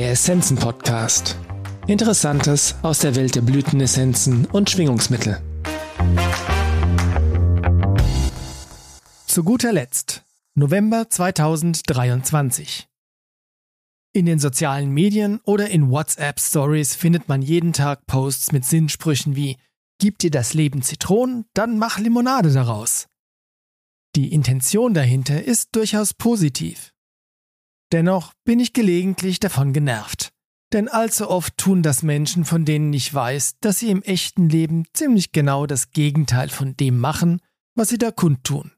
[0.00, 1.36] Der Essenzen-Podcast.
[1.86, 5.42] Interessantes aus der Welt der Blütenessenzen und Schwingungsmittel.
[9.26, 10.24] Zu guter Letzt,
[10.54, 12.88] November 2023.
[14.14, 19.58] In den sozialen Medien oder in WhatsApp-Stories findet man jeden Tag Posts mit Sinnsprüchen wie
[19.98, 23.06] Gib dir das Leben Zitronen, dann mach Limonade daraus.
[24.16, 26.94] Die Intention dahinter ist durchaus positiv.
[27.92, 30.32] Dennoch bin ich gelegentlich davon genervt.
[30.72, 34.84] Denn allzu oft tun das Menschen, von denen ich weiß, dass sie im echten Leben
[34.92, 37.40] ziemlich genau das Gegenteil von dem machen,
[37.74, 38.70] was sie da kundtun.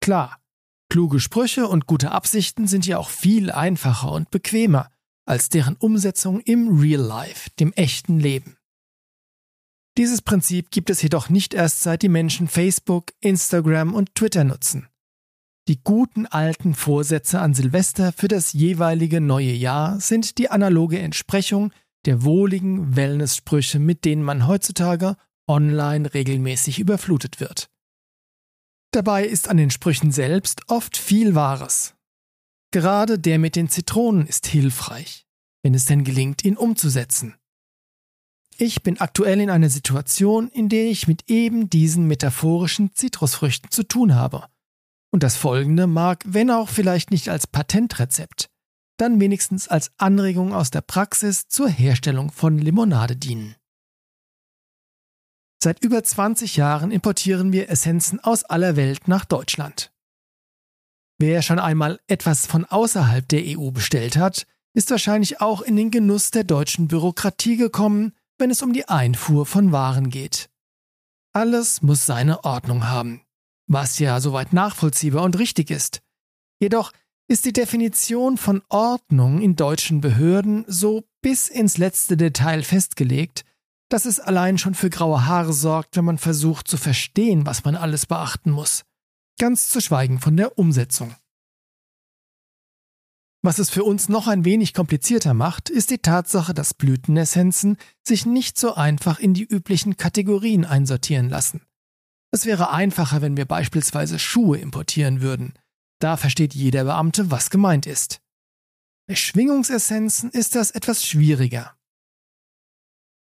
[0.00, 0.40] Klar,
[0.88, 4.90] kluge Sprüche und gute Absichten sind ja auch viel einfacher und bequemer
[5.26, 8.56] als deren Umsetzung im Real Life, dem echten Leben.
[9.98, 14.88] Dieses Prinzip gibt es jedoch nicht erst seit die Menschen Facebook, Instagram und Twitter nutzen.
[15.68, 21.72] Die guten alten Vorsätze an Silvester für das jeweilige neue Jahr sind die analoge Entsprechung
[22.06, 27.68] der wohligen Wellnesssprüche, mit denen man heutzutage online regelmäßig überflutet wird.
[28.92, 31.94] Dabei ist an den Sprüchen selbst oft viel Wahres.
[32.72, 35.26] Gerade der mit den Zitronen ist hilfreich,
[35.62, 37.36] wenn es denn gelingt, ihn umzusetzen.
[38.56, 43.84] Ich bin aktuell in einer Situation, in der ich mit eben diesen metaphorischen Zitrusfrüchten zu
[43.84, 44.46] tun habe
[45.10, 48.48] und das folgende mag, wenn auch vielleicht nicht als Patentrezept,
[48.96, 53.56] dann wenigstens als Anregung aus der Praxis zur Herstellung von Limonade dienen.
[55.62, 59.92] Seit über 20 Jahren importieren wir Essenzen aus aller Welt nach Deutschland.
[61.18, 65.90] Wer schon einmal etwas von außerhalb der EU bestellt hat, ist wahrscheinlich auch in den
[65.90, 70.48] Genuss der deutschen Bürokratie gekommen, wenn es um die Einfuhr von Waren geht.
[71.34, 73.22] Alles muss seine Ordnung haben
[73.70, 76.02] was ja soweit nachvollziehbar und richtig ist.
[76.60, 76.92] Jedoch
[77.28, 83.44] ist die Definition von Ordnung in deutschen Behörden so bis ins letzte Detail festgelegt,
[83.88, 87.76] dass es allein schon für graue Haare sorgt, wenn man versucht zu verstehen, was man
[87.76, 88.84] alles beachten muss.
[89.38, 91.14] Ganz zu schweigen von der Umsetzung.
[93.42, 98.26] Was es für uns noch ein wenig komplizierter macht, ist die Tatsache, dass Blütenessenzen sich
[98.26, 101.62] nicht so einfach in die üblichen Kategorien einsortieren lassen.
[102.32, 105.54] Es wäre einfacher, wenn wir beispielsweise Schuhe importieren würden.
[106.00, 108.20] Da versteht jeder Beamte, was gemeint ist.
[109.08, 111.74] Bei Schwingungsessenzen ist das etwas schwieriger.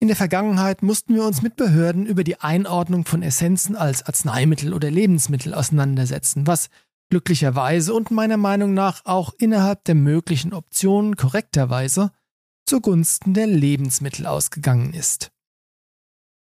[0.02, 4.74] In der Vergangenheit mussten wir uns mit Behörden über die Einordnung von Essenzen als Arzneimittel
[4.74, 6.70] oder Lebensmittel auseinandersetzen, was
[7.10, 12.12] glücklicherweise und meiner Meinung nach auch innerhalb der möglichen Optionen korrekterweise
[12.66, 15.32] zugunsten der Lebensmittel ausgegangen ist.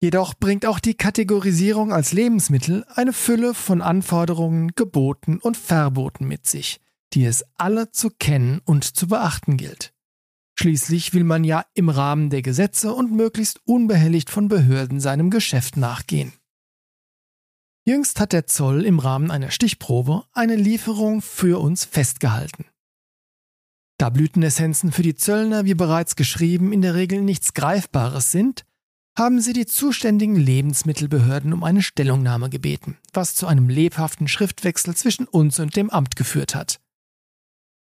[0.05, 6.45] Jedoch bringt auch die Kategorisierung als Lebensmittel eine Fülle von Anforderungen, Geboten und Verboten mit
[6.45, 6.79] sich,
[7.13, 9.95] die es alle zu kennen und zu beachten gilt.
[10.59, 15.75] Schließlich will man ja im Rahmen der Gesetze und möglichst unbehelligt von Behörden seinem Geschäft
[15.75, 16.33] nachgehen.
[17.83, 22.65] Jüngst hat der Zoll im Rahmen einer Stichprobe eine Lieferung für uns festgehalten.
[23.97, 28.65] Da Blütenessenzen für die Zöllner, wie bereits geschrieben, in der Regel nichts Greifbares sind,
[29.17, 35.27] haben sie die zuständigen Lebensmittelbehörden um eine Stellungnahme gebeten, was zu einem lebhaften Schriftwechsel zwischen
[35.27, 36.81] uns und dem Amt geführt hat.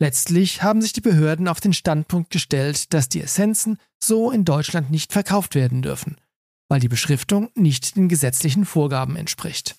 [0.01, 4.91] Letztlich haben sich die Behörden auf den Standpunkt gestellt, dass die Essenzen so in Deutschland
[4.91, 6.21] nicht verkauft werden dürfen,
[6.69, 9.77] weil die Beschriftung nicht den gesetzlichen Vorgaben entspricht.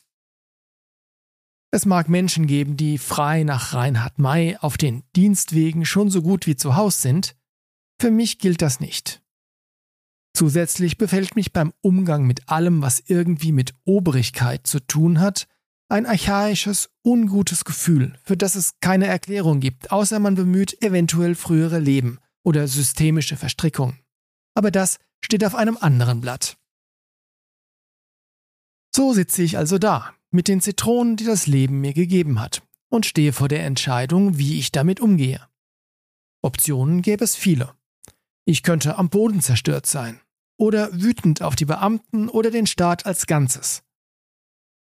[1.71, 6.47] Es mag Menschen geben, die frei nach Reinhard May auf den Dienstwegen schon so gut
[6.47, 7.35] wie zu Hause sind.
[7.99, 9.21] Für mich gilt das nicht.
[10.35, 15.47] Zusätzlich befällt mich beim Umgang mit allem, was irgendwie mit Obrigkeit zu tun hat,
[15.87, 21.79] ein archaisches, ungutes Gefühl, für das es keine Erklärung gibt, außer man bemüht eventuell frühere
[21.79, 23.97] Leben oder systemische Verstrickungen.
[24.55, 26.57] Aber das steht auf einem anderen Blatt.
[28.93, 33.05] So sitze ich also da, mit den Zitronen, die das Leben mir gegeben hat, und
[33.05, 35.47] stehe vor der Entscheidung, wie ich damit umgehe.
[36.41, 37.73] Optionen gäbe es viele.
[38.43, 40.19] Ich könnte am Boden zerstört sein,
[40.57, 43.83] oder wütend auf die Beamten oder den Staat als Ganzes.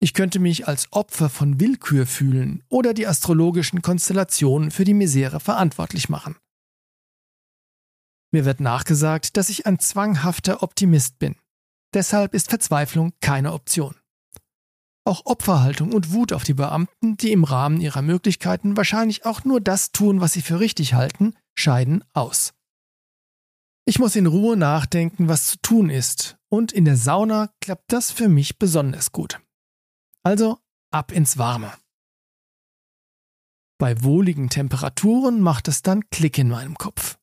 [0.00, 5.38] Ich könnte mich als Opfer von Willkür fühlen oder die astrologischen Konstellationen für die Misere
[5.38, 6.36] verantwortlich machen.
[8.32, 11.36] Mir wird nachgesagt, dass ich ein zwanghafter Optimist bin.
[11.94, 13.94] Deshalb ist Verzweiflung keine Option.
[15.04, 19.60] Auch Opferhaltung und Wut auf die Beamten, die im Rahmen ihrer Möglichkeiten wahrscheinlich auch nur
[19.60, 22.54] das tun, was sie für richtig halten, scheiden aus.
[23.84, 28.12] Ich muss in Ruhe nachdenken, was zu tun ist, und in der Sauna klappt das
[28.12, 29.40] für mich besonders gut.
[30.22, 30.58] Also
[30.92, 31.72] ab ins Warme.
[33.78, 37.18] Bei wohligen Temperaturen macht es dann Klick in meinem Kopf.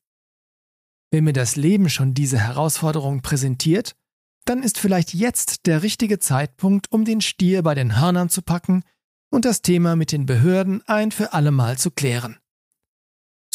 [1.10, 3.96] Wenn mir das Leben schon diese Herausforderung präsentiert,
[4.44, 8.84] dann ist vielleicht jetzt der richtige Zeitpunkt, um den Stier bei den Hörnern zu packen
[9.30, 12.39] und das Thema mit den Behörden ein für allemal zu klären.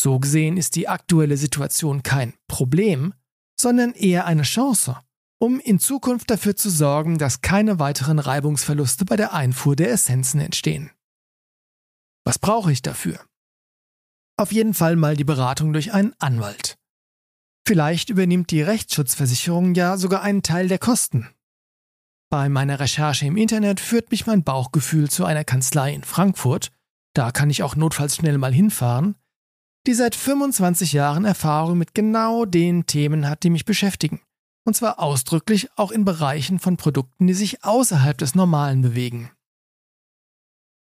[0.05, 3.15] So gesehen ist die aktuelle Situation kein Problem,
[3.59, 4.99] sondern eher eine Chance,
[5.41, 10.41] um in Zukunft dafür zu sorgen, dass keine weiteren Reibungsverluste bei der Einfuhr der Essenzen
[10.41, 10.91] entstehen.
[12.23, 13.19] Was brauche ich dafür?
[14.37, 16.77] Auf jeden Fall mal die Beratung durch einen Anwalt.
[17.67, 21.31] Vielleicht übernimmt die Rechtsschutzversicherung ja sogar einen Teil der Kosten.
[22.29, 26.71] Bei meiner Recherche im Internet führt mich mein Bauchgefühl zu einer Kanzlei in Frankfurt,
[27.15, 29.15] da kann ich auch notfalls schnell mal hinfahren,
[29.87, 34.21] die seit 25 Jahren Erfahrung mit genau den Themen hat, die mich beschäftigen.
[34.65, 39.31] Und zwar ausdrücklich auch in Bereichen von Produkten, die sich außerhalb des Normalen bewegen.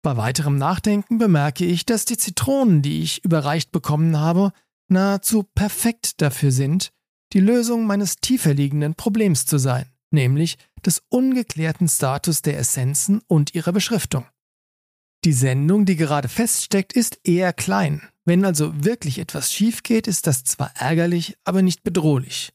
[0.02, 4.52] Bei weiterem Nachdenken bemerke ich, dass die Zitronen, die ich überreicht bekommen habe,
[4.88, 6.92] nahezu perfekt dafür sind,
[7.32, 13.54] die Lösung meines tiefer liegenden Problems zu sein, nämlich des ungeklärten Status der Essenzen und
[13.54, 14.26] ihrer Beschriftung.
[15.24, 18.02] Die Sendung, die gerade feststeckt, ist eher klein.
[18.24, 22.52] Wenn also wirklich etwas schief geht, ist das zwar ärgerlich, aber nicht bedrohlich.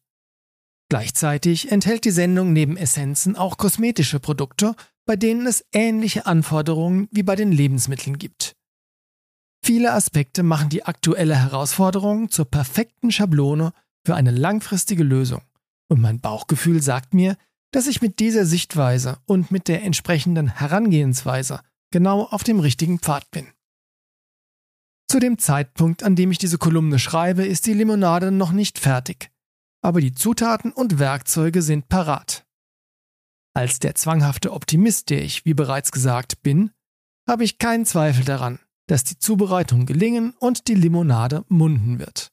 [0.89, 4.75] Gleichzeitig enthält die Sendung neben Essenzen auch kosmetische Produkte,
[5.05, 8.55] bei denen es ähnliche Anforderungen wie bei den Lebensmitteln gibt.
[9.63, 13.73] Viele Aspekte machen die aktuelle Herausforderung zur perfekten Schablone
[14.05, 15.41] für eine langfristige Lösung.
[15.89, 17.37] Und mein Bauchgefühl sagt mir,
[17.71, 21.59] dass ich mit dieser Sichtweise und mit der entsprechenden Herangehensweise
[21.91, 23.47] genau auf dem richtigen Pfad bin.
[25.09, 29.31] Zu dem Zeitpunkt, an dem ich diese Kolumne schreibe, ist die Limonade noch nicht fertig,
[29.81, 32.45] aber die Zutaten und Werkzeuge sind parat.
[33.53, 36.71] Als der zwanghafte Optimist, der ich, wie bereits gesagt, bin,
[37.27, 42.31] habe ich keinen Zweifel daran, dass die Zubereitung gelingen und die Limonade munden wird.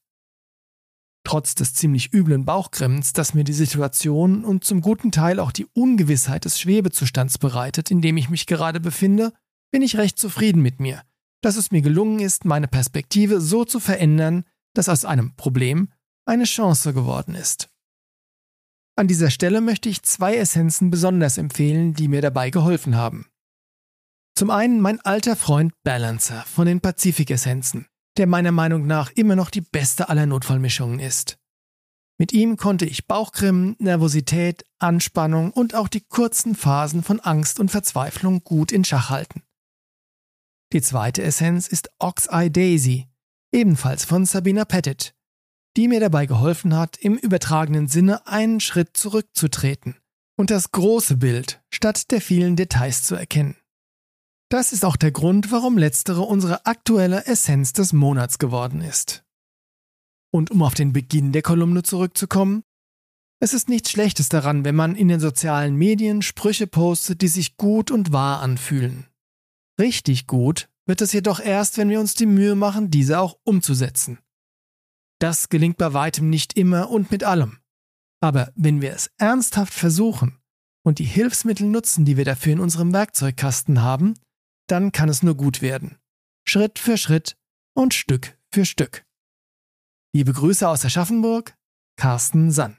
[1.23, 5.65] Trotz des ziemlich üblen Bauchkremmens, das mir die Situation und zum guten Teil auch die
[5.73, 9.33] Ungewissheit des Schwebezustands bereitet, in dem ich mich gerade befinde,
[9.71, 11.01] bin ich recht zufrieden mit mir,
[11.45, 15.89] dass es mir gelungen ist, meine Perspektive so zu verändern, dass aus einem Problem
[16.25, 17.69] eine Chance geworden ist.
[18.97, 23.27] An dieser Stelle möchte ich zwei Essenzen besonders empfehlen, die mir dabei geholfen haben.
[24.35, 27.85] Zum einen mein alter Freund Balancer von den Pazifik-Essenzen,
[28.17, 31.37] der meiner Meinung nach immer noch die beste aller Notfallmischungen ist.
[32.17, 37.69] Mit ihm konnte ich Bauchgrimmen, Nervosität, Anspannung und auch die kurzen Phasen von Angst und
[37.69, 39.44] Verzweiflung gut in Schach halten.
[40.75, 43.07] Die zweite Essenz ist Ox Eye Daisy,
[43.53, 45.15] ebenfalls von Sabina Pettit,
[45.77, 49.95] die mir dabei geholfen hat, im übertragenen Sinne einen Schritt zurückzutreten
[50.35, 53.55] und das große Bild statt der vielen Details zu erkennen.
[54.49, 59.23] Das ist auch der Grund, warum letztere unsere aktuelle Essenz des Monats geworden ist.
[60.29, 62.65] Und um auf den Beginn der Kolumne zurückzukommen,
[63.39, 67.55] es ist nichts Schlechtes daran, wenn man in den sozialen Medien Sprüche postet, die sich
[67.55, 69.07] gut und wahr anfühlen.
[69.79, 74.19] Richtig gut wird es jedoch erst, wenn wir uns die Mühe machen, diese auch umzusetzen.
[75.19, 77.59] Das gelingt bei weitem nicht immer und mit allem.
[78.21, 80.39] Aber wenn wir es ernsthaft versuchen
[80.83, 84.13] und die Hilfsmittel nutzen, die wir dafür in unserem Werkzeugkasten haben,
[84.67, 85.97] dann kann es nur gut werden.
[86.47, 87.37] Schritt für Schritt
[87.75, 89.05] und Stück für Stück.
[90.13, 91.55] Liebe Grüße aus Aschaffenburg,
[91.97, 92.77] Carsten Sann.